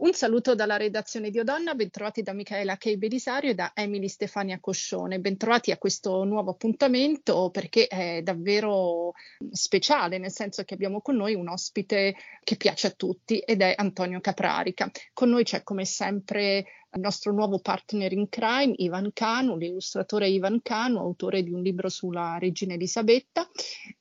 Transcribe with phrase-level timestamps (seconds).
[0.00, 4.58] Un saluto dalla redazione di Odonna, bentrovati da Michaela Kei Belisario e da Emily Stefania
[4.58, 5.20] Coscione.
[5.20, 9.12] Bentrovati a questo nuovo appuntamento perché è davvero
[9.50, 13.74] speciale, nel senso che abbiamo con noi un ospite che piace a tutti ed è
[13.76, 14.90] Antonio Caprarica.
[15.12, 20.62] Con noi c'è come sempre il nostro nuovo partner in crime, Ivan Canu, l'illustratore Ivan
[20.62, 23.46] Canu, autore di un libro sulla regina Elisabetta.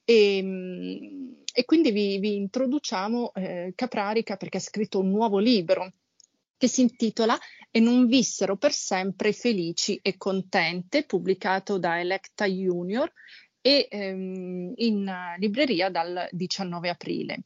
[0.05, 5.91] E, e quindi vi, vi introduciamo eh, Caprarica perché ha scritto un nuovo libro
[6.55, 7.37] che si intitola
[7.69, 13.11] E non vissero per sempre felici e contente, pubblicato da Electa Junior
[13.59, 17.41] e ehm, in libreria dal 19 aprile.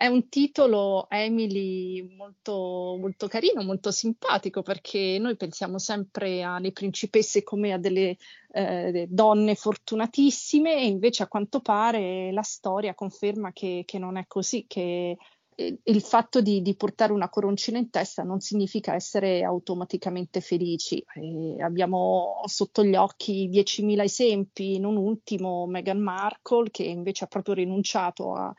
[0.00, 7.42] È un titolo, Emily, molto, molto carino, molto simpatico, perché noi pensiamo sempre alle principesse
[7.42, 8.16] come a delle
[8.52, 14.26] eh, donne fortunatissime e invece a quanto pare la storia conferma che, che non è
[14.28, 15.16] così, che
[15.56, 21.04] eh, il fatto di, di, portare una coroncina in testa non significa essere automaticamente felici.
[21.14, 27.54] Eh, abbiamo sotto gli occhi 10.000 esempi, non ultimo Meghan Markle, che invece ha proprio
[27.54, 28.54] rinunciato a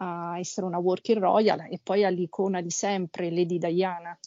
[0.00, 4.18] a essere una working royal e poi all'icona di sempre, Lady Diana.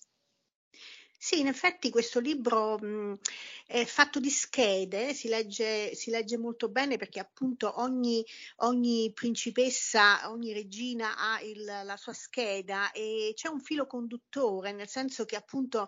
[1.24, 3.20] Sì, in effetti questo libro mh,
[3.68, 8.26] è fatto di schede, si legge, si legge, molto bene perché appunto ogni,
[8.58, 14.88] ogni principessa, ogni regina ha il, la sua scheda e c'è un filo conduttore, nel
[14.88, 15.88] senso che appunto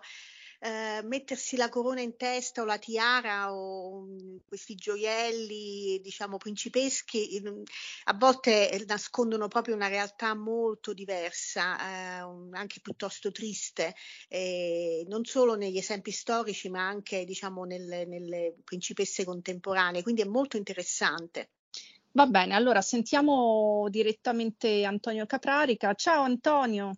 [0.64, 7.36] eh, mettersi la corona in testa o la tiara o um, questi gioielli, diciamo, principeschi,
[7.36, 7.62] in,
[8.04, 13.94] a volte nascondono proprio una realtà molto diversa, eh, anche piuttosto triste,
[14.28, 20.02] eh, non solo negli esempi storici, ma anche, diciamo, nelle, nelle principesse contemporanee.
[20.02, 21.50] Quindi è molto interessante.
[22.12, 25.92] Va bene, allora sentiamo direttamente Antonio Caprarica.
[25.92, 26.92] Ciao Antonio.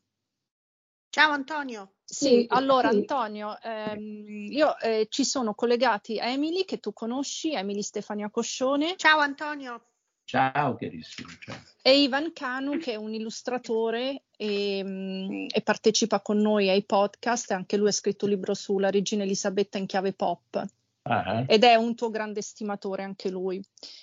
[1.17, 1.93] Ciao Antonio.
[2.05, 8.29] Sì, allora Antonio, ehm, io eh, ci sono collegati Emily che tu conosci, Emily Stefania
[8.29, 8.97] Coscione.
[8.99, 9.81] Ciao Antonio.
[10.25, 11.29] Ciao carissimo.
[11.41, 11.57] Ciao.
[11.81, 17.51] E Ivan Canu che è un illustratore e, mm, e, partecipa con noi ai podcast,
[17.53, 20.67] anche lui ha scritto un libro sulla regina Elisabetta in chiave pop.
[21.03, 21.45] Uh-huh.
[21.47, 23.59] Ed è un tuo grande stimatore anche lui.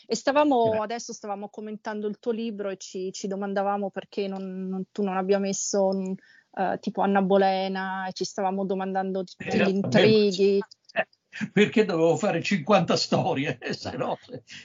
[0.08, 0.82] E stavamo, yeah.
[0.82, 5.18] adesso stavamo commentando il tuo libro e ci, ci domandavamo perché non, non, tu non
[5.18, 6.16] abbia messo un,
[6.54, 10.58] uh, tipo Anna Bolena e ci stavamo domandando tutti eh, gli intrighi.
[10.92, 11.08] Eh,
[11.52, 14.18] perché dovevo fare 50 storie, se no,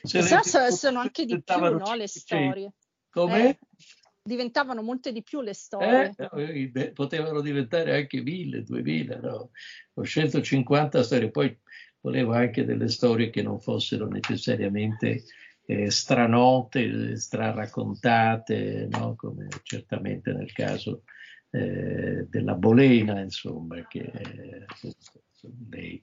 [0.03, 2.72] se, se le, sono anche di più no, le storie.
[3.10, 3.48] Come?
[3.48, 3.59] Eh,
[4.22, 6.12] diventavano molte di più le storie.
[6.37, 9.50] Eh, potevano diventare anche mille, duemila, no?
[9.94, 11.59] Ho scelto 50 storie, poi
[12.00, 15.25] volevo anche delle storie che non fossero necessariamente
[15.65, 19.15] eh, stranote, straraccontate, no?
[19.16, 21.03] come certamente nel caso
[21.50, 24.66] eh, della Bolena, insomma, che eh,
[25.70, 26.03] lei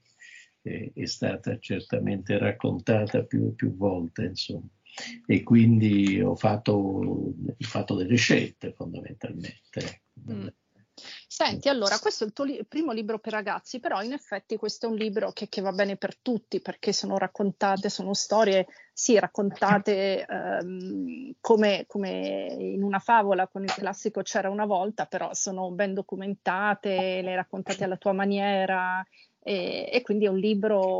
[0.62, 4.68] eh, è stata certamente raccontata più e più volte, insomma.
[5.26, 10.02] E quindi ho fatto, ho fatto delle scelte fondamentalmente.
[10.30, 10.46] Mm.
[11.38, 14.86] Senti, allora, questo è il tuo li- primo libro per ragazzi, però in effetti questo
[14.86, 19.18] è un libro che, che, va bene per tutti perché sono raccontate, sono storie, sì,
[19.18, 25.70] raccontate ehm, come, come, in una favola con il classico C'era una volta, però sono
[25.72, 29.06] ben documentate, le raccontate alla tua maniera
[29.38, 30.98] e, e quindi è un libro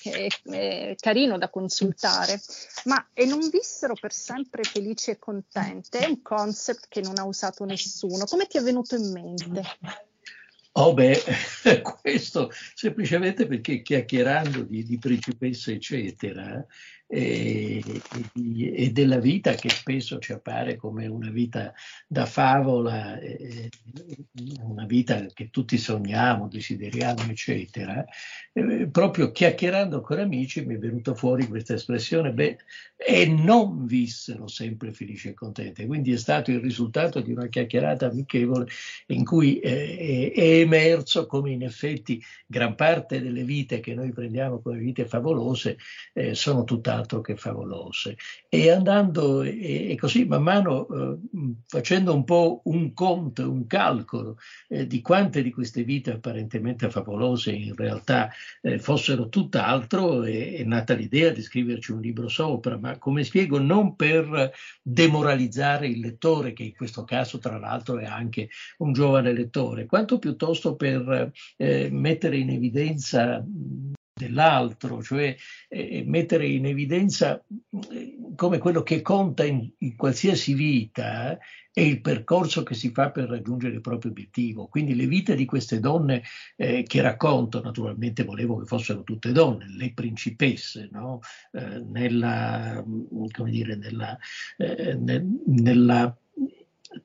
[0.00, 2.40] che è, è, carino da consultare,
[2.84, 7.24] ma e non vissero per sempre felici e contente è un concept che non ha
[7.24, 8.24] usato nessuno.
[8.24, 9.62] Come ti è venuto in mente?
[10.76, 11.22] Oh beh,
[12.02, 16.64] questo semplicemente perché chiacchierando di, di principesse eccetera,
[17.14, 17.80] e,
[18.74, 21.72] e, della vita che spesso ci appare come una vita
[22.08, 23.16] da favola,
[24.62, 28.04] una vita che tutti sogniamo, desideriamo, eccetera,
[28.90, 32.58] proprio chiacchierando con amici mi è venuta fuori questa espressione, beh,
[32.96, 35.86] e non vissero sempre felici e contenti.
[35.86, 38.66] Quindi è stato il risultato di una chiacchierata amichevole
[39.06, 44.60] in cui eh, è emerso come in effetti gran parte delle vite che noi prendiamo
[44.60, 45.76] come vite favolose
[46.12, 48.16] eh, sono tutt'altro tutt'altro che favolose.
[48.48, 51.18] E andando e, e così man mano eh,
[51.66, 57.52] facendo un po' un conto, un calcolo eh, di quante di queste vite apparentemente favolose
[57.52, 58.30] in realtà
[58.62, 63.58] eh, fossero tutt'altro, è, è nata l'idea di scriverci un libro sopra, ma come spiego
[63.58, 64.52] non per
[64.82, 68.48] demoralizzare il lettore, che in questo caso tra l'altro è anche
[68.78, 73.44] un giovane lettore, quanto piuttosto per eh, mettere in evidenza
[74.16, 75.34] dell'altro, cioè
[75.68, 77.42] eh, mettere in evidenza
[77.90, 81.36] eh, come quello che conta in, in qualsiasi vita
[81.72, 84.68] è il percorso che si fa per raggiungere il proprio obiettivo.
[84.68, 86.22] Quindi le vite di queste donne
[86.54, 91.18] eh, che racconto, naturalmente volevo che fossero tutte donne, le principesse, no?
[91.50, 92.84] eh, nella,
[93.46, 94.16] dire, nella,
[94.56, 96.16] eh, nel, nella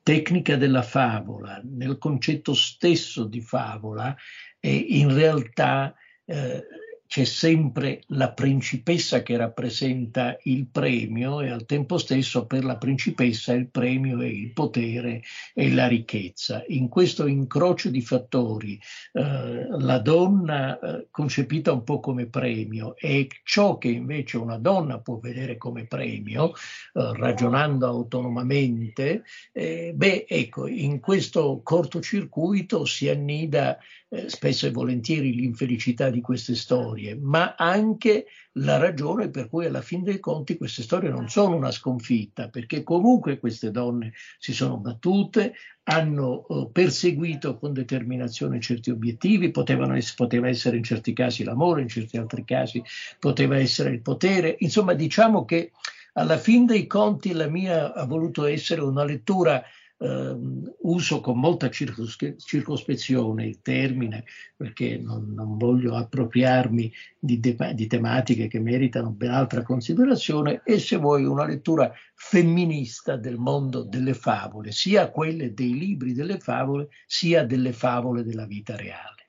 [0.04, 4.14] tecnica della favola, nel concetto stesso di favola,
[4.60, 5.92] e in realtà
[6.24, 6.64] eh,
[7.10, 13.52] c'è sempre la principessa che rappresenta il premio e al tempo stesso per la principessa
[13.52, 15.20] il premio è il potere
[15.52, 16.62] e la ricchezza.
[16.68, 18.78] In questo incrocio di fattori
[19.14, 25.00] eh, la donna eh, concepita un po' come premio e ciò che invece una donna
[25.00, 26.52] può vedere come premio, eh,
[26.92, 33.80] ragionando autonomamente, eh, beh ecco, in questo cortocircuito si annida
[34.12, 39.82] eh, spesso e volentieri l'infelicità di queste storie, ma anche la ragione per cui alla
[39.82, 44.78] fin dei conti queste storie non sono una sconfitta, perché comunque queste donne si sono
[44.78, 45.54] battute,
[45.84, 51.88] hanno eh, perseguito con determinazione certi obiettivi, potevano poteva essere in certi casi l'amore, in
[51.88, 52.82] certi altri casi
[53.20, 55.70] poteva essere il potere, insomma diciamo che
[56.14, 59.62] alla fin dei conti la mia ha voluto essere una lettura
[60.02, 60.34] eh,
[60.80, 64.24] uso con molta circospezione il termine
[64.56, 70.78] perché non, non voglio appropriarmi di, de- di, tematiche che meritano ben altra considerazione e
[70.78, 76.88] se vuoi una lettura femminista del mondo delle favole, sia quelle dei libri delle favole,
[77.06, 79.28] sia delle favole della vita reale.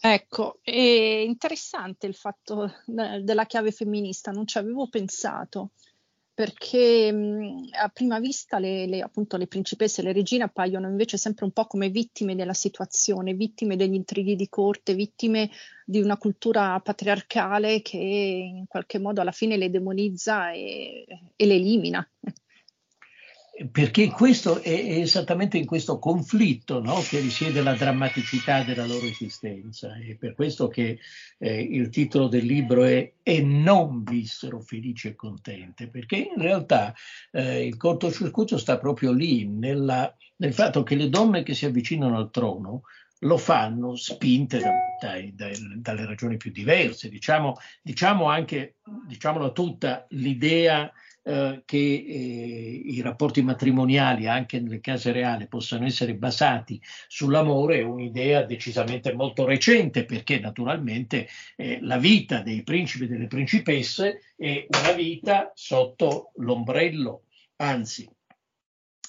[0.00, 5.72] Ecco, è interessante il fatto della chiave femminista, non ci avevo pensato
[6.38, 11.16] perché mh, a prima vista le, le, appunto, le principesse e le regine appaiono invece
[11.16, 15.50] sempre un po' come vittime della situazione, vittime degli intrighi di corte, vittime
[15.84, 21.54] di una cultura patriarcale che in qualche modo alla fine le demonizza e, e le
[21.54, 22.08] elimina
[23.72, 29.96] perché questo è, esattamente in questo conflitto no, che risiede la drammaticità della loro esistenza.
[29.96, 30.98] È per questo che
[31.38, 36.94] eh, il titolo del libro è E non vissero felici e contente, perché in realtà
[37.32, 42.16] eh, il cortocircuito sta proprio lì, nella, nel fatto che le donne che si avvicinano
[42.16, 42.82] al trono
[43.22, 44.70] lo fanno spinte da,
[45.00, 48.76] dai, dai, dalle ragioni più diverse, diciamo, diciamo anche,
[49.08, 50.92] diciamola tutta, l'idea
[51.28, 57.82] eh, che eh, i rapporti matrimoniali anche nelle case reali possano essere basati sull'amore è
[57.82, 64.66] un'idea decisamente molto recente perché naturalmente eh, la vita dei principi e delle principesse è
[64.70, 67.24] una vita sotto l'ombrello,
[67.56, 68.08] anzi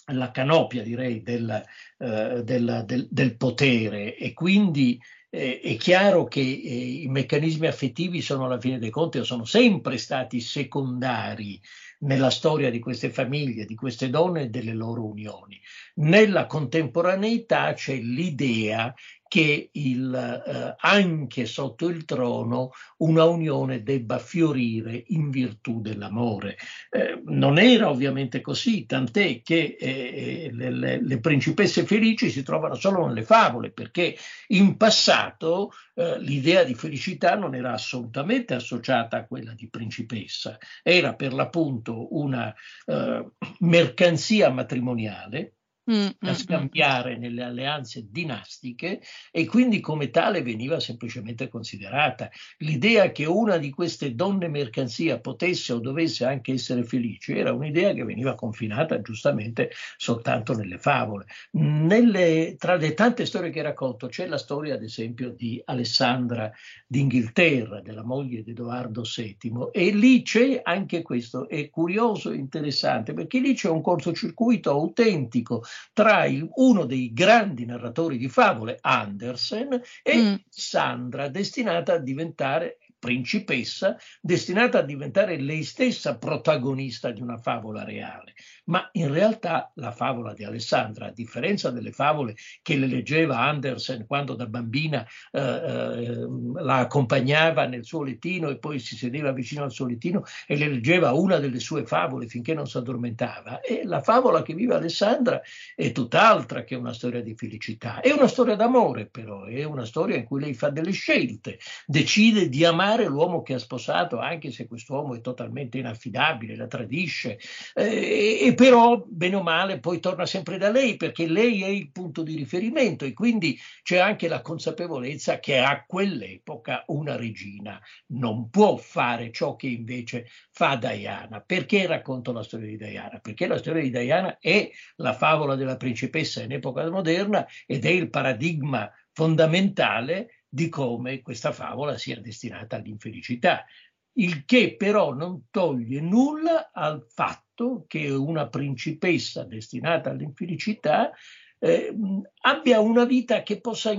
[0.07, 1.63] la canopia direi del,
[2.00, 4.18] uh, del, del, del potere.
[4.18, 5.00] E quindi
[5.30, 9.98] eh, è chiaro che eh, i meccanismi affettivi sono alla fine dei conti sono sempre
[9.98, 11.62] stati secondari
[12.00, 15.60] nella storia di queste famiglie, di queste donne e delle loro unioni.
[16.00, 18.94] Nella contemporaneità c'è l'idea
[19.28, 26.57] che il, eh, anche sotto il trono una unione debba fiorire in virtù dell'amore.
[26.90, 33.06] Eh, non era ovviamente così, tant'è che eh, le, le, principesse felici si trovano solo
[33.06, 34.16] nelle favole, perché
[34.48, 41.13] in passato eh, l'idea di felicità non era assolutamente associata a quella di principessa, era
[41.13, 42.54] per l'appunto una
[42.86, 43.25] eh,
[43.60, 45.56] mercanzia matrimoniale
[45.90, 46.34] da mm, mm.
[46.34, 52.30] scambiare nelle alleanze dinastiche e quindi come tale veniva semplicemente considerata.
[52.60, 57.94] L'idea che una di queste donne mercanzia potesse o dovesse anche essere felice era un'idea
[57.94, 61.26] che veniva confinata giustamente soltanto nelle favole.
[61.52, 66.52] Nelle, tra le tante storie che racconto c'è la storia ad esempio di Alessandra
[66.86, 73.14] d'Inghilterra, della moglie di Edoardo VII e lì c'è anche questo, è curioso e interessante
[73.14, 79.81] perché lì c'è un cortocircuito autentico tra il, uno dei grandi narratori di favole, Andersen,
[80.04, 80.36] e mm.
[80.50, 88.34] Sandra, destinata a diventare principessa, destinata a diventare lei stessa protagonista di una favola reale.
[88.66, 94.06] Ma in realtà la favola di Alessandra, a differenza delle favole che le leggeva Andersen
[94.06, 99.64] quando da bambina eh, eh, la accompagnava nel suo lettino e poi si sedeva vicino
[99.64, 103.82] al suo lettino e le leggeva una delle sue favole finché non si addormentava, e
[103.86, 105.42] la favola che vive Alessandra
[105.74, 110.18] è tutt'altra che una storia di felicità, è una storia d'amore però, è una storia
[110.18, 114.52] in cui lei fa delle scelte, decide di amare amare l'uomo che ha sposato, anche
[114.52, 117.40] se quest'uomo è totalmente inaffidabile, la tradisce,
[117.76, 121.92] eh, e però, bene o male, poi torna sempre da lei perché lei è il
[121.92, 128.50] punto di riferimento e quindi c'è anche la consapevolezza che a quell'epoca una regina non
[128.50, 131.42] può fare ciò che invece fa Diana.
[131.42, 133.19] Perché racconto la storia di Diana?
[133.19, 137.90] Perché la storia di Diana è la favola della principessa in epoca moderna ed è
[137.90, 143.66] il paradigma fondamentale di come questa favola sia destinata all'infelicità,
[144.14, 151.12] il che però non toglie nulla al fatto che una principessa destinata all'infelicità
[151.60, 151.96] eh,
[152.42, 153.92] abbia una vita che possa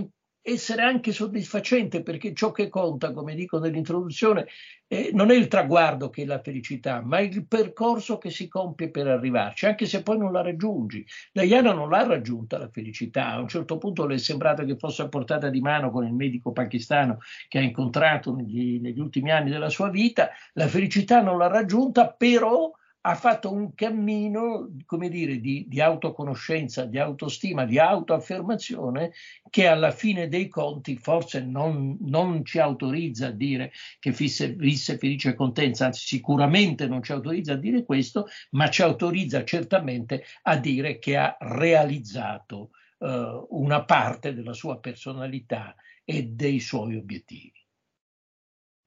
[0.42, 4.47] essere anche soddisfacente perché ciò che conta, come dico nell'introduzione,
[4.87, 8.90] eh, non è il traguardo che è la felicità, ma il percorso che si compie
[8.90, 11.06] per arrivarci, anche se poi non la raggiungi.
[11.32, 15.02] Diana non l'ha raggiunta la felicità, a un certo punto le è sembrato che fosse
[15.02, 17.18] a portata di mano con il medico pakistano
[17.49, 22.11] che ha incontrato negli, negli ultimi anni della sua vita, la felicità non l'ha raggiunta,
[22.11, 22.70] però
[23.02, 29.12] ha fatto un cammino, come dire, di, di, autoconoscenza, di autostima, di autoaffermazione
[29.49, 34.99] che alla fine dei conti forse non, non ci autorizza a dire che visse, visse
[34.99, 40.25] felice e contenta, anzi sicuramente non ci autorizza a dire questo, ma ci autorizza certamente
[40.42, 47.59] a dire che ha realizzato uh, una parte della sua personalità e dei suoi obiettivi.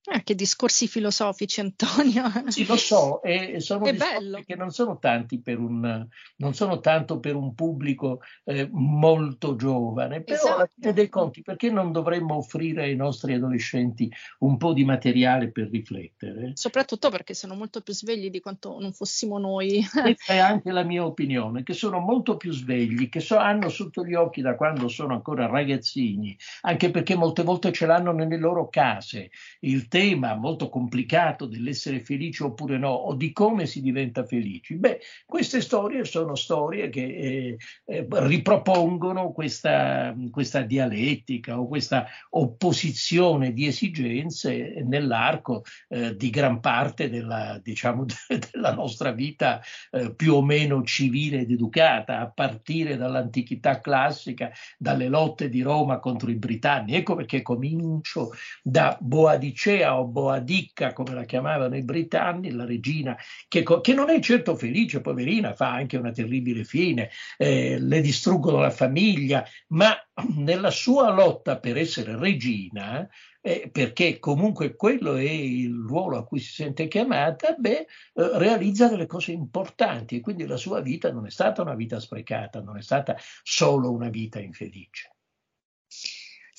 [0.05, 2.29] Ah, che discorsi filosofici, Antonio.
[2.48, 6.05] Sì, lo so, e sono è discorsi che non sono tanti per un,
[6.38, 10.55] non sono tanto per un pubblico eh, molto giovane, però esatto.
[10.55, 15.51] alla fine dei conti, perché non dovremmo offrire ai nostri adolescenti un po' di materiale
[15.51, 16.51] per riflettere?
[16.55, 19.88] Soprattutto perché sono molto più svegli di quanto non fossimo noi.
[19.89, 24.05] Questa è anche la mia opinione, che sono molto più svegli, che so, hanno sotto
[24.05, 28.67] gli occhi da quando sono ancora ragazzini, anche perché molte volte ce l'hanno nelle loro
[28.67, 29.31] case.
[29.62, 34.73] Il tema molto complicato dell'essere felici oppure no, o di come si diventa felici.
[34.73, 43.53] Beh, queste storie sono storie che eh, eh, ripropongono questa, questa, dialettica o questa opposizione
[43.53, 48.05] di esigenze nell'arco eh, di gran parte della, diciamo,
[48.51, 55.07] della nostra vita eh, più o meno civile ed educata, a partire dall'antichità classica, dalle
[55.07, 56.95] lotte di Roma contro i britanni.
[56.95, 58.31] Ecco perché comincio
[58.63, 63.17] da Boadicea Dea o Boadicca, come la chiamavano i britanni, la regina,
[63.49, 68.59] che, che non è certo felice, poverina, fa anche una terribile fine, eh, le distruggono
[68.59, 69.93] la famiglia, ma
[70.37, 73.07] nella sua lotta per essere regina,
[73.41, 78.87] eh, perché comunque quello è il ruolo a cui si sente chiamata, beh, eh, realizza
[78.87, 82.77] delle cose importanti e quindi la sua vita non è stata una vita sprecata, non
[82.77, 85.12] è stata solo una vita infelice.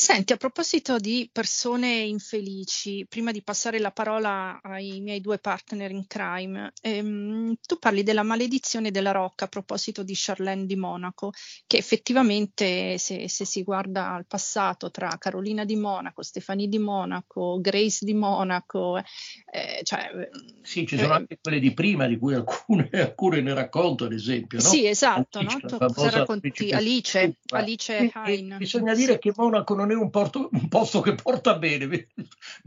[0.05, 5.91] Senti, a proposito di persone infelici, prima di passare la parola ai miei due partner
[5.93, 11.33] in crime, ehm, tu parli della maledizione della rocca a proposito di Charlene di Monaco,
[11.67, 17.59] che effettivamente se, se si guarda al passato tra Carolina di Monaco, Stefani di Monaco,
[17.63, 20.29] Grace di Monaco, eh, cioè,
[20.61, 24.13] sì, ci sono eh, anche quelle di prima, di cui alcune, alcune ne racconto, ad
[24.13, 24.59] esempio.
[24.59, 24.69] No?
[24.69, 25.79] Sì, esatto, Alice, no?
[25.79, 26.73] tu cosa racconti?
[26.73, 28.57] Alice, Alice Hain.
[28.59, 32.07] Bisogna dire che Monaco non non è un, porto, un posto che porta bene, mi,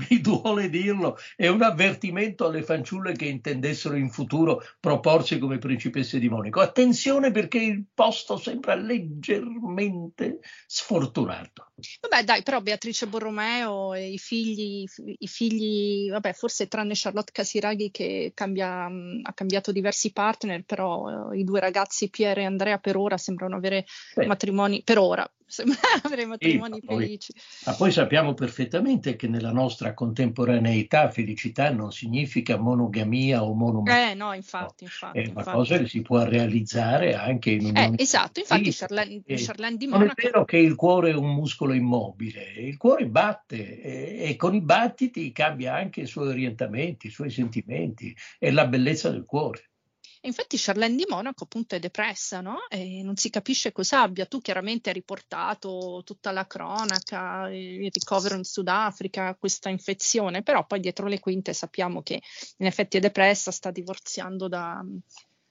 [0.09, 6.19] mi, duole dirlo, è un avvertimento alle fanciulle che intendessero in futuro proporsi come principesse
[6.19, 6.59] di Monaco.
[6.59, 11.71] Attenzione perché il posto sembra leggermente sfortunato.
[12.01, 14.85] Vabbè, dai, però Beatrice Borromeo e i figli,
[15.19, 21.39] i figli vabbè, forse tranne Charlotte Casiraghi che cambia, ha cambiato diversi partner, però eh,
[21.39, 24.25] i due ragazzi Piero e Andrea per ora sembrano avere Beh.
[24.25, 25.31] matrimoni, per ora,
[26.03, 27.33] avere matrimoni sì, felici.
[27.65, 34.11] ma poi sappiamo perfettamente che nella nostra contemporaneità felicità non significa monogamia o monogamia.
[34.11, 35.19] Eh no, infatti, infatti.
[35.19, 35.57] È una infatti.
[35.57, 37.77] cosa che si può realizzare anche in un...
[37.77, 40.05] Eh, esatto, infatti Charlene, eh, Charlene di Monaco...
[40.05, 44.35] Non è vero che il cuore è un muscolo immobile, il cuore batte e, e
[44.35, 49.25] con i battiti cambia anche i suoi orientamenti, i suoi sentimenti, è la bellezza del
[49.25, 49.69] cuore.
[50.21, 52.67] Infatti Charlene di Monaco appunto è depressa, no?
[52.69, 54.25] E non si capisce cosa abbia.
[54.25, 60.79] Tu chiaramente hai riportato tutta la cronaca, il ricovero in Sudafrica, questa infezione, però poi
[60.79, 62.21] dietro le quinte sappiamo che
[62.57, 64.83] in effetti è depressa, sta divorziando da,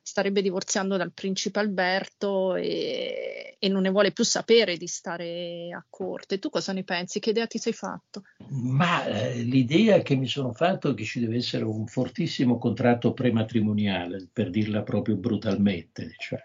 [0.06, 5.84] starebbe divorziando dal principe Alberto e, e, non ne vuole più sapere di stare a
[5.90, 6.38] corte.
[6.38, 7.18] Tu cosa ne pensi?
[7.18, 8.22] Che idea ti sei fatto?
[8.48, 13.12] Ma eh, l'idea che mi sono fatto è che ci deve essere un fortissimo contratto
[13.12, 16.14] prematrimoniale, per dirla proprio brutalmente.
[16.16, 16.38] Cioè.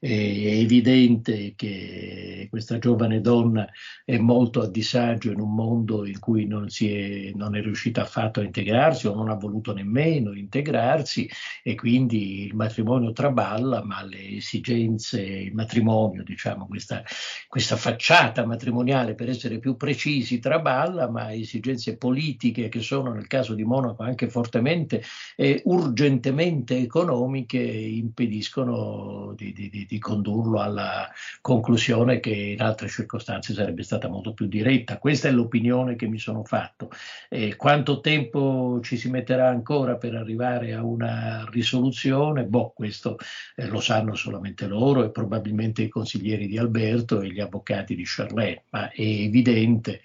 [0.00, 3.68] È evidente che questa giovane donna
[4.04, 8.40] è molto a disagio in un mondo in cui non, è, non, è, riuscita affatto
[8.40, 11.30] a integrarsi o non ha voluto nemmeno integrarsi
[11.62, 17.04] e quindi il matrimonio traballa, ma le esigenze, il matrimonio, diciamo, questa,
[17.46, 23.54] questa facciata matrimoniale per essere più precisi traballa, ma esigenze politiche che sono nel caso
[23.54, 25.02] di Monaco anche fortemente
[25.36, 33.52] e urgentemente economiche impediscono di di, di, di, condurlo alla conclusione che in altre circostanze
[33.52, 34.98] sarebbe stata molto più diretta.
[34.98, 36.90] Questa è l'opinione che mi sono fatto.
[37.28, 42.44] E quanto tempo ci si metterà ancora per arrivare a una risoluzione?
[42.44, 43.18] Boh, questo
[43.56, 48.04] eh, lo sanno solamente loro e probabilmente i consiglieri di Alberto e gli avvocati di
[48.04, 50.00] Charlet, ma è evidente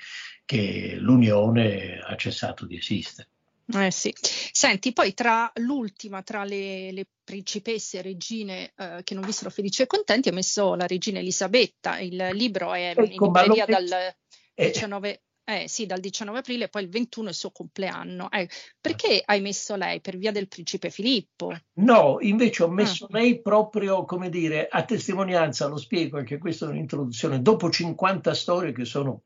[0.45, 3.29] che l'Unione ha cessato di esistere.
[3.73, 4.13] Eh sì.
[4.19, 9.81] Senti, poi tra l'ultima, tra le, le principesse e regine eh, che non vissero felici
[9.81, 11.99] e contenti, ha messo la regina Elisabetta.
[11.99, 14.15] Il libro è ecco, in libreria dal
[14.55, 18.31] 19, eh, sì, dal 19 aprile poi il 21 è il suo compleanno.
[18.31, 19.99] Eh, perché hai messo lei?
[19.99, 21.53] Per via del principe Filippo?
[21.79, 23.17] No, invece ho messo ah.
[23.17, 28.71] lei proprio, come dire, a testimonianza, lo spiego anche questa è un'introduzione, dopo 50 storie
[28.71, 29.23] che sono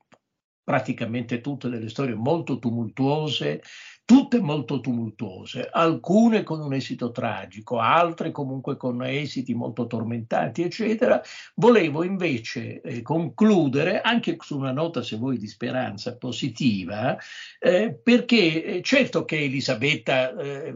[0.64, 3.62] praticamente tutte delle storie molto tumultuose,
[4.12, 11.22] tutte molto tumultuose, alcune con un esito tragico, altre comunque con esiti molto tormentati, eccetera.
[11.56, 17.18] Volevo invece eh, concludere anche su una nota, se vuoi, di speranza positiva,
[17.58, 20.76] eh, perché eh, certo che Elisabetta eh,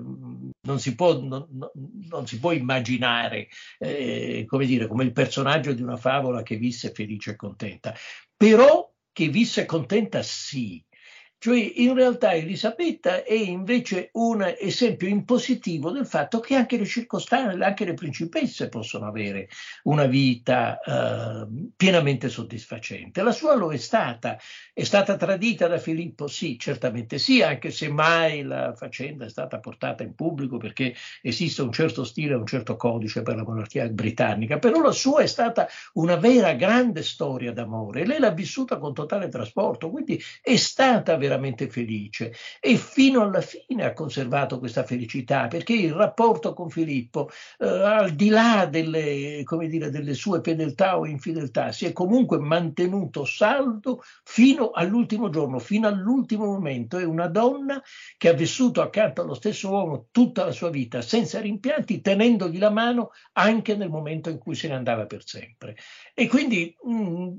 [0.61, 1.45] non, si può, non,
[2.07, 3.49] non, si può, immaginare
[3.79, 7.93] eh, come, dire, come il personaggio di una favola che visse felice e contenta,
[8.37, 10.81] però che visse contenta sì,
[11.45, 17.63] cioè, in realtà Elisabetta è invece un esempio impositivo del fatto che anche le circostanze,
[17.63, 19.47] anche le principesse possono avere
[19.83, 23.21] una vita eh, pienamente soddisfacente.
[23.21, 24.39] La sua lo è stata,
[24.73, 29.59] è stata tradita da Filippo, sì, certamente sì, anche se mai la faccenda è stata
[29.59, 34.57] portata in pubblico perché esiste un certo stile, un certo codice per la monarchia britannica,
[34.57, 38.03] però la sua è stata una vera grande storia d'amore.
[38.03, 43.41] Lei l'ha vissuta con totale trasporto, quindi è stata veramente veramente felice e fino alla
[43.41, 49.43] fine ha conservato questa felicità perché il rapporto con Filippo, eh, al di là delle,
[49.67, 55.87] dire, delle sue fedeltà o infedeltà, si è comunque mantenuto saldo fino all'ultimo giorno, fino
[55.87, 56.97] all'ultimo momento.
[56.97, 57.81] È una donna
[58.17, 62.69] che ha vissuto accanto allo stesso uomo tutta la sua vita senza rimpianti, tenendogli la
[62.69, 65.75] mano anche nel momento in cui se ne andava per sempre.
[66.13, 67.35] E quindi mh, mm,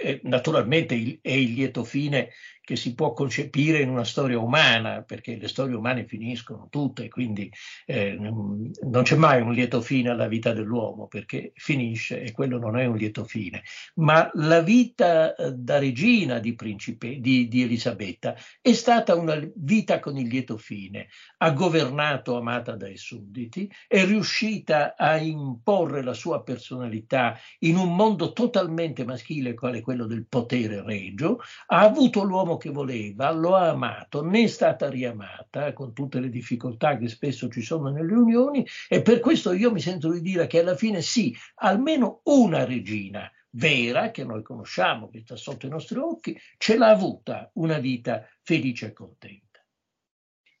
[0.00, 2.30] eh, naturalmente è il lieto fine
[2.68, 7.50] che si può concepire in una storia umana, perché le storie umane finiscono tutte, quindi
[7.86, 12.76] eh, non c'è mai un lieto fine alla vita dell'uomo, perché finisce e quello non
[12.76, 13.62] è un lieto fine.
[13.94, 19.98] Ma la vita eh, da regina di, principe, di, di Elisabetta è stata una vita
[19.98, 21.08] con il lieto fine.
[21.38, 28.34] Ha governato amata dai sudditi, è riuscita a imporre la sua personalità in un mondo
[28.34, 34.22] totalmente maschile, quale quello del potere regio, ha avuto l'uomo che voleva, lo ha amato,
[34.22, 39.00] ne è stata riamata con tutte le difficoltà che spesso ci sono nelle unioni e
[39.00, 44.10] per questo io mi sento di dire che alla fine sì, almeno una regina vera
[44.10, 48.86] che noi conosciamo, che sta sotto i nostri occhi, ce l'ha avuta una vita felice
[48.86, 49.47] e contenta.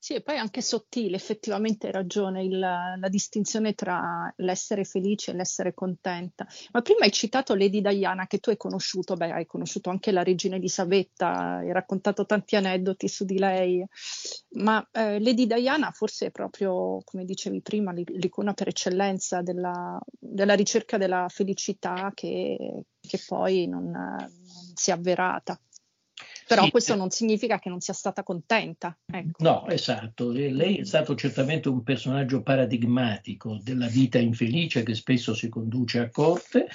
[0.08, 5.34] Sì, e poi anche sottile, effettivamente hai ragione, il, la distinzione tra l'essere felice e
[5.34, 6.46] l'essere contenta.
[6.72, 10.22] Ma prima hai citato Lady Diana che tu hai conosciuto, beh, hai conosciuto anche la
[10.22, 13.84] regina Elisabetta, hai raccontato tanti aneddoti su di lei,
[14.52, 20.54] ma eh, Lady Diana forse è proprio, come dicevi prima, l'icona per eccellenza della, della
[20.54, 25.60] ricerca della felicità che, che poi non, non si è avverata.
[26.48, 28.96] Però sì, questo non significa che non sia stata contenta.
[29.04, 29.42] Ecco.
[29.42, 30.30] No, esatto.
[30.30, 36.08] Lei è stato certamente un personaggio paradigmatico della vita infelice che spesso si conduce a
[36.08, 36.68] corte,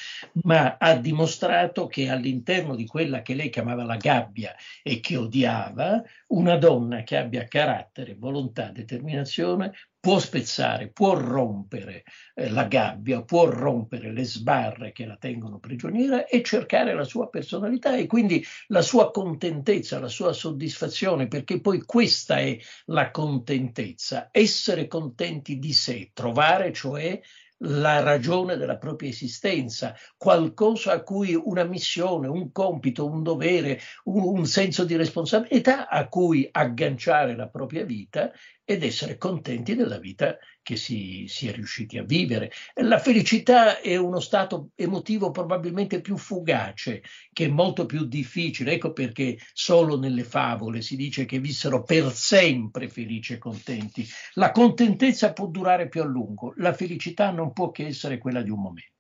[0.44, 6.04] ma ha dimostrato che all'interno di quella che lei chiamava la gabbia e che odiava,
[6.28, 12.04] una donna che abbia carattere, volontà, determinazione può spezzare, può rompere
[12.36, 17.30] eh, la gabbia, può rompere le sbarre che la tengono prigioniera e cercare la sua
[17.30, 24.28] personalità e quindi la sua contentezza, la sua soddisfazione, perché poi questa è la contentezza,
[24.30, 27.18] essere contenti di sé, trovare cioè
[27.66, 34.40] la ragione della propria esistenza, qualcosa a cui una missione, un compito, un dovere, un,
[34.40, 38.34] un senso di responsabilità a cui agganciare la propria vita
[38.66, 42.52] ed essere contenti della vita che si, si, è riusciti a vivere.
[42.76, 48.74] La felicità è uno stato emotivo probabilmente più fugace, che è molto più difficile.
[48.74, 54.08] Ecco perché solo nelle favole si dice che vissero per sempre felici e contenti.
[54.36, 58.50] La contentezza può durare più a lungo, la felicità non può che essere quella di
[58.50, 58.92] un momento.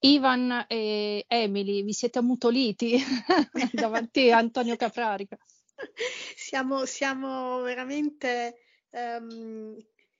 [0.00, 2.98] Ivan e Emily, vi siete ammutoliti
[3.72, 5.38] davanti a Antonio Caprarica?
[6.36, 8.58] Siamo, siamo veramente
[8.90, 9.76] um,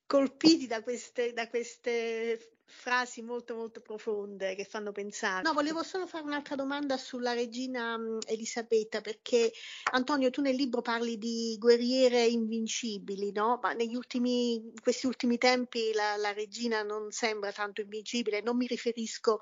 [0.07, 5.43] colpiti da queste, da queste frasi molto molto profonde che fanno pensare.
[5.43, 9.53] No, volevo solo fare un'altra domanda sulla regina um, Elisabetta, perché
[9.93, 13.59] Antonio, tu nel libro parli di guerriere invincibili, no?
[13.63, 18.57] Ma negli ultimi, in questi ultimi tempi la, la regina non sembra tanto invincibile, non
[18.57, 19.41] mi riferisco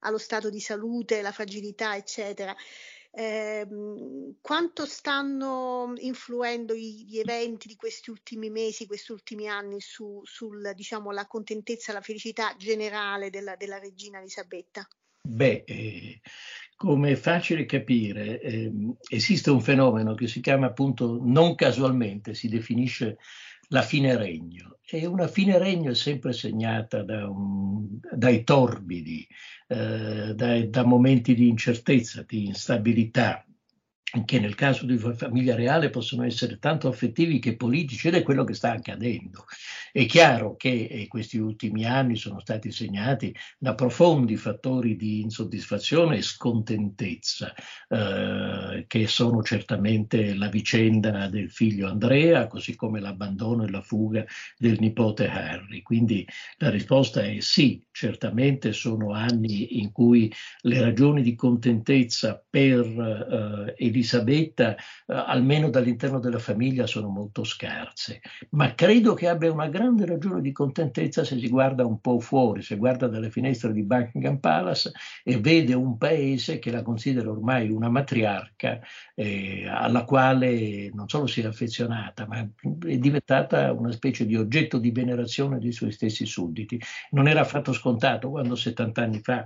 [0.00, 2.54] allo stato di salute, la fragilità, eccetera
[3.18, 3.66] eh,
[4.42, 11.10] quanto stanno influendo gli eventi di questi ultimi mesi, questi ultimi anni su, sul, diciamo,
[11.26, 14.86] contentezza, la felicità generale della, della regina Elisabetta?
[15.22, 16.20] Beh, eh,
[16.76, 18.70] come è facile capire, eh,
[19.08, 23.16] esiste un fenomeno che si chiama appunto non casualmente, si definisce
[23.68, 24.78] la fine regno.
[24.88, 29.26] E una fine regno è sempre segnata da un, dai torbidi,
[29.66, 33.44] eh, da, da momenti di incertezza, di instabilità,
[34.24, 38.44] che nel caso di famiglia reale possono essere tanto affettivi che politici ed è quello
[38.44, 39.44] che sta accadendo.
[39.92, 46.18] È chiaro che eh, questi ultimi anni sono stati segnati da profondi fattori di insoddisfazione
[46.18, 47.52] e scontentezza,
[47.88, 54.24] eh, che sono certamente la vicenda del figlio Andrea, così come l'abbandono e la fuga
[54.56, 55.82] del nipote Harry.
[55.82, 56.26] Quindi
[56.58, 63.74] la risposta è sì, certamente sono anni in cui le ragioni di contentezza per eh,
[63.96, 70.04] Elisabetta, eh, almeno dall'interno della famiglia, sono molto scarse, ma credo che abbia una grande
[70.04, 74.38] ragione di contentezza se si guarda un po' fuori, se guarda dalle finestre di Buckingham
[74.38, 74.92] Palace
[75.24, 78.80] e vede un paese che la considera ormai una matriarca
[79.14, 84.78] eh, alla quale non solo si è affezionata, ma è diventata una specie di oggetto
[84.78, 86.80] di venerazione dei suoi stessi sudditi.
[87.10, 89.44] Non era affatto scontato quando 70 anni fa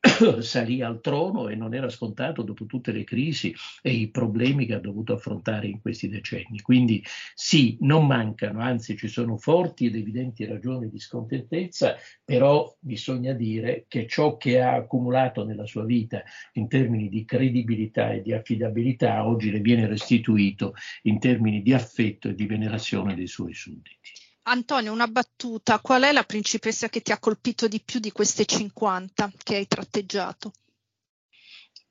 [0.40, 4.74] salì al trono e non era scontato dopo tutte le crisi e i problemi che
[4.74, 6.60] ha dovuto affrontare in questi decenni.
[6.60, 7.02] Quindi
[7.34, 13.86] sì, non mancano, anzi ci sono forti ed evidenti ragioni di scontentezza, però bisogna dire
[13.88, 19.26] che ciò che ha accumulato nella sua vita in termini di credibilità e di affidabilità
[19.26, 24.27] oggi le viene restituito in termini di affetto e di venerazione dei suoi sudditi.
[24.50, 25.80] Antonio, una battuta.
[25.80, 29.66] Qual è la principessa che ti ha colpito di più di queste 50 che hai
[29.66, 30.52] tratteggiato?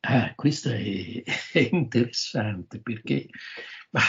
[0.01, 3.27] Ah, questo è, è interessante perché
[3.89, 4.01] bah,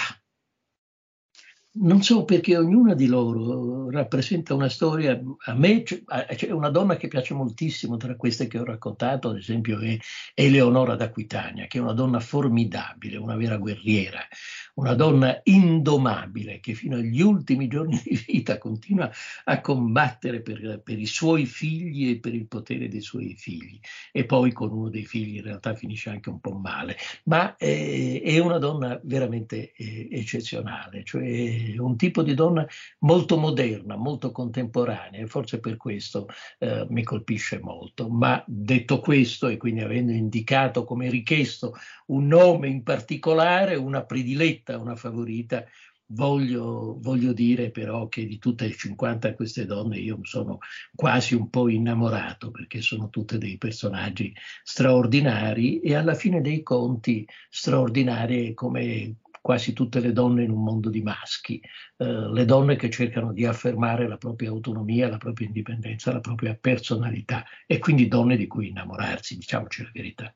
[1.81, 7.09] non so perché ognuna di loro rappresenta una storia, a me c'è una donna che
[7.09, 9.97] piace moltissimo tra queste che ho raccontato, ad esempio è
[10.35, 14.21] Eleonora d'Aquitania, che è una donna formidabile, una vera guerriera,
[14.75, 19.11] una donna indomabile che fino agli ultimi giorni di vita continua
[19.45, 23.79] a combattere per, per, i suoi figli e per il potere dei suoi figli.
[24.13, 28.21] E poi con uno dei figli in realtà finisce anche un po' male, ma eh,
[28.25, 32.67] è una donna veramente eh, eccezionale, cioè un tipo di donna
[33.01, 36.29] molto moderna, molto contemporanea e forse per questo
[36.59, 38.09] eh, mi colpisce molto.
[38.09, 41.75] Ma detto questo e quindi avendo indicato come richiesto
[42.07, 45.65] un nome in particolare, una prediletta, una favorita,
[46.11, 50.57] Voglio, voglio, dire però che di tutte le 50 queste donne io sono
[50.95, 57.27] quasi un po' innamorato perché sono tutte dei personaggi straordinari e alla fine dei conti
[57.51, 59.17] straordinarie come
[59.49, 61.59] quasi tutte le donne in un mondo di maschi,
[61.97, 66.55] eh, le donne che cercano di affermare la propria autonomia, la propria indipendenza, la propria
[66.55, 70.35] personalità e quindi donne di cui innamorarsi, diciamoci la verità.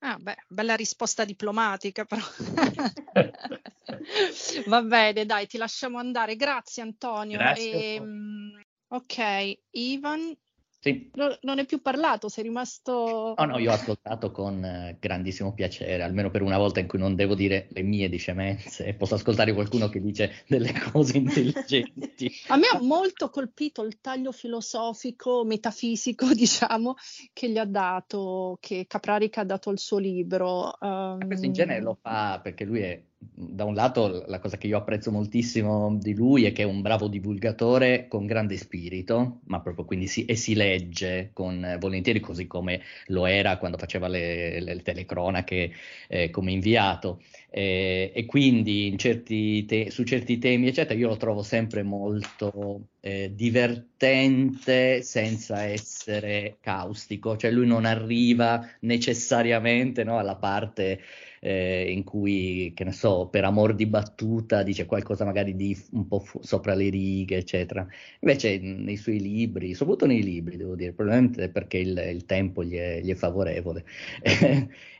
[0.00, 2.20] Ah, beh, bella risposta diplomatica, però.
[4.66, 6.34] Va bene, dai, ti lasciamo andare.
[6.34, 7.38] Grazie Antonio.
[7.38, 7.94] Grazie.
[7.94, 10.36] E, um, ok, Ivan,
[10.84, 11.10] sì.
[11.14, 12.92] No, non è più parlato, sei rimasto...
[13.34, 16.98] Oh no, io ho ascoltato con eh, grandissimo piacere, almeno per una volta in cui
[16.98, 21.16] non devo dire le mie di scemenze e posso ascoltare qualcuno che dice delle cose
[21.16, 22.30] intelligenti.
[22.48, 26.96] A me ha molto colpito il taglio filosofico, metafisico, diciamo,
[27.32, 30.76] che gli ha dato, che Caprarica ha dato al suo libro.
[30.80, 31.26] Um...
[31.26, 34.76] Questo in genere lo fa perché lui è da un lato la cosa che io
[34.76, 39.84] apprezzo moltissimo di lui è che è un bravo divulgatore con grande spirito, ma proprio
[39.84, 44.82] quindi si, e si legge con volentieri così come lo era quando faceva le, le
[44.82, 45.72] telecronache
[46.08, 47.20] eh, come inviato.
[47.56, 53.30] Eh, e quindi certi te- su certi temi, eccetera, io lo trovo sempre molto eh,
[53.32, 61.00] divertente senza essere caustico, cioè lui non arriva necessariamente no, alla parte
[61.40, 66.08] eh, in cui, che ne so, per amor di battuta dice qualcosa magari di un
[66.08, 67.86] po' fu- sopra le righe, eccetera.
[68.20, 72.74] Invece nei suoi libri, soprattutto nei libri, devo dire, probabilmente perché il, il tempo gli
[72.76, 73.84] è, gli è favorevole,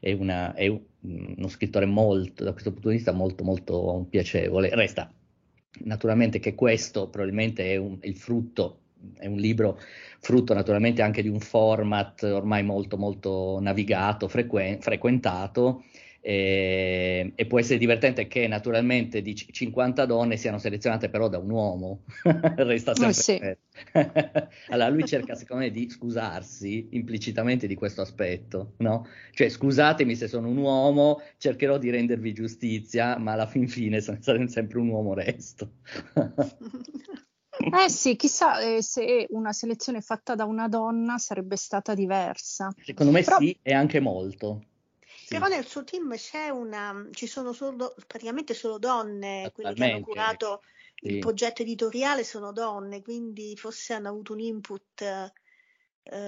[0.00, 0.68] è, una, è
[1.04, 4.74] uno scrittore molto, da questo punto di vista, molto, molto piacevole.
[4.74, 5.12] Resta
[5.84, 8.78] naturalmente che questo probabilmente è un, il frutto
[9.18, 9.78] è un libro
[10.20, 15.84] frutto naturalmente anche di un format ormai molto molto navigato, frequen- frequentato
[16.26, 21.50] e, e, può essere divertente che naturalmente di 50 donne siano selezionate però da un
[21.50, 22.04] uomo,
[22.56, 23.58] resta eh, sempre
[23.92, 24.72] oh, sì.
[24.72, 29.06] allora lui cerca secondo me di scusarsi implicitamente di questo aspetto, no?
[29.32, 34.46] Cioè scusatemi se sono un uomo, cercherò di rendervi giustizia, ma alla fin fine sarò
[34.46, 35.72] sempre un uomo resto.
[37.56, 42.72] Eh sì, chissà eh, se una selezione fatta da una donna sarebbe stata diversa.
[42.82, 43.36] Secondo me Però...
[43.38, 44.62] sì, e anche molto.
[45.24, 45.34] Sì.
[45.34, 50.00] Però nel suo team c'è una, ci sono solo, praticamente solo donne, quelle che hanno
[50.00, 50.60] curato
[50.96, 51.12] sì.
[51.12, 55.32] il progetto editoriale sono donne, quindi forse hanno avuto un input eh,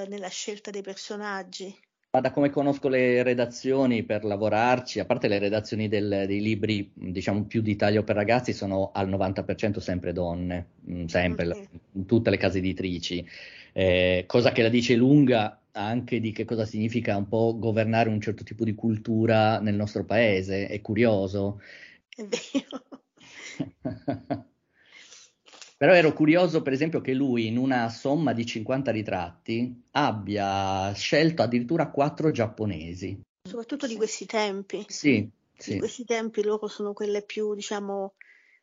[0.08, 1.78] nella scelta dei personaggi.
[2.12, 6.90] Ma da come conosco le redazioni per lavorarci, a parte le redazioni del, dei libri,
[6.94, 11.68] diciamo più di taglio per ragazzi, sono al 90% sempre donne, mm, sempre, okay.
[11.92, 13.28] in tutte le case editrici,
[13.74, 18.20] eh, cosa che la dice lunga anche di che cosa significa un po' governare un
[18.20, 21.60] certo tipo di cultura nel nostro paese, è curioso.
[22.08, 22.84] È vero.
[25.78, 31.42] Però ero curioso, per esempio, che lui in una somma di 50 ritratti abbia scelto
[31.42, 33.20] addirittura quattro giapponesi.
[33.46, 34.86] Soprattutto di questi tempi.
[34.88, 35.74] Sì, sì.
[35.74, 38.14] Di questi tempi loro sono quelle più, diciamo,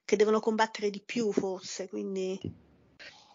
[0.04, 2.39] che devono combattere di più forse, quindi...
[2.41, 2.71] Sì.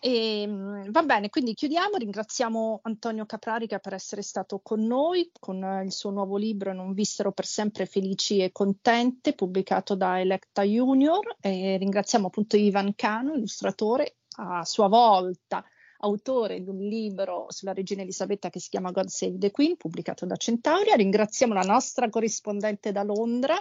[0.00, 1.96] E, ehm, va bene, quindi chiudiamo.
[1.96, 7.32] Ringraziamo Antonio Caprarica per essere stato con noi con il suo nuovo libro Non vissero
[7.32, 11.36] per sempre felici e contente, pubblicato da Electa Junior.
[11.40, 15.64] E ringraziamo appunto Ivan Cano, illustratore, a sua volta
[15.98, 20.26] autore di un libro sulla regina Elisabetta che si chiama God Save the Queen, pubblicato
[20.26, 20.94] da Centauria.
[20.94, 23.60] Ringraziamo la nostra corrispondente da Londra,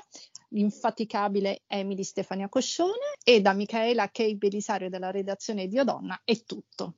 [0.50, 6.96] l'infaticabile Emily Stefania Coscione e da Michaela Kei Belisario della redazione di Odonna è tutto.